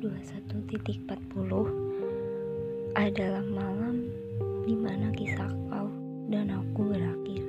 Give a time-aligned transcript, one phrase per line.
[0.00, 4.06] 21.40 adalah malam
[4.62, 5.90] di mana kisah kau
[6.30, 7.42] dan aku berakhir.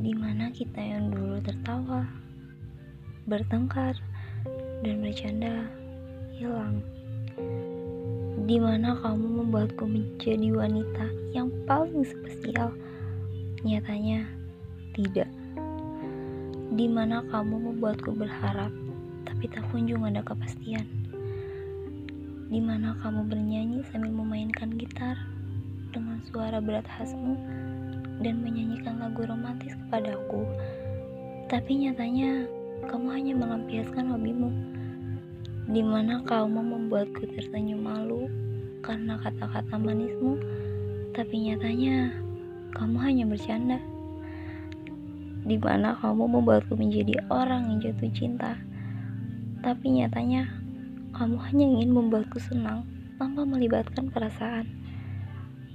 [0.00, 2.08] Di mana kita yang dulu tertawa,
[3.28, 4.00] bertengkar,
[4.80, 5.68] dan bercanda
[6.32, 6.80] hilang.
[8.48, 11.06] Di mana kamu membuatku menjadi wanita
[11.36, 12.72] yang paling spesial.
[13.60, 14.24] Nyatanya
[14.96, 15.28] tidak.
[16.72, 18.72] Di mana kamu membuatku berharap
[19.28, 20.84] tapi tak kunjung ada kepastian.
[22.50, 25.14] Di mana kamu bernyanyi sambil memainkan gitar
[25.94, 27.38] dengan suara berat khasmu
[28.20, 30.44] dan menyanyikan lagu romantis kepadaku.
[31.46, 32.46] Tapi nyatanya
[32.90, 34.50] kamu hanya melampiaskan hobimu.
[35.70, 38.26] Di mana kamu membuatku tersenyum malu
[38.82, 40.40] karena kata-kata manismu,
[41.14, 42.10] tapi nyatanya
[42.74, 43.78] kamu hanya bercanda.
[45.46, 48.58] Di mana kamu membuatku menjadi orang yang jatuh cinta
[49.60, 50.48] tapi nyatanya
[51.12, 52.88] kamu hanya ingin membuatku senang
[53.20, 54.64] tanpa melibatkan perasaan.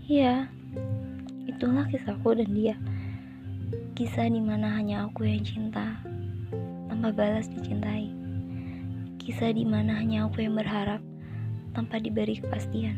[0.10, 0.50] Iya,
[1.46, 2.76] itulah kisahku dan dia.
[3.94, 6.02] Kisah di mana hanya aku yang cinta
[6.90, 8.10] tanpa balas dicintai.
[9.22, 11.02] Kisah di mana hanya aku yang berharap
[11.78, 12.98] tanpa diberi kepastian.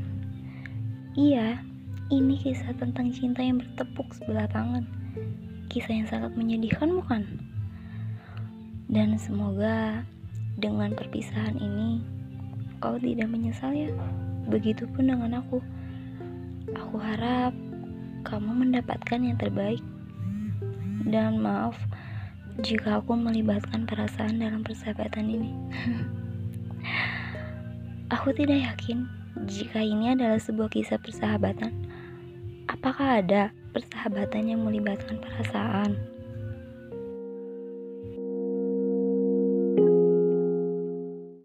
[1.20, 1.60] Iya,
[2.08, 4.88] ini kisah tentang cinta yang bertepuk sebelah tangan.
[5.68, 7.28] Kisah yang sangat menyedihkan bukan?
[8.88, 10.08] Dan semoga
[10.58, 12.02] dengan perpisahan ini,
[12.82, 13.94] kau tidak menyesal ya?
[14.50, 15.62] Begitupun dengan aku.
[16.74, 17.54] Aku harap
[18.26, 19.82] kamu mendapatkan yang terbaik.
[21.08, 21.78] Dan maaf
[22.66, 25.52] jika aku melibatkan perasaan dalam persahabatan ini.
[28.16, 29.06] aku tidak yakin
[29.46, 31.86] jika ini adalah sebuah kisah persahabatan.
[32.68, 36.17] Apakah ada persahabatan yang melibatkan perasaan?